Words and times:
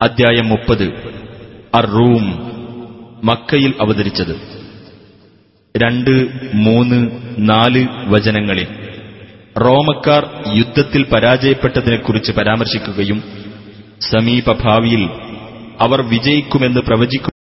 അധ്യായം 0.00 0.48
മുപ്പത്. 0.48 0.84
അർ 1.74 1.86
റൂം 1.86 2.24
മക്കയിൽ 3.24 3.74
അവതരിച്ചത്. 3.80 4.34
രണ്ട് 5.74 6.10
മൂന്ന് 6.54 6.98
നാല് 7.38 7.86
വചനങ്ങളിൽ. 8.06 8.66
റോമക്കാർ 9.60 10.24
യുദ്ധത്തിൽ 10.56 11.02
പരാജയപ്പെട്ടതിനെക്കുറിച്ച് 11.02 12.32
പരാമർശിക്കുകയും 12.32 13.22
സമീപഭാവിയിൽ 14.10 15.10
അവർ 15.80 16.02
വിജയിക്കുമെന്ന് 16.02 16.80
പ്രവചിക്കുകയും 16.80 17.39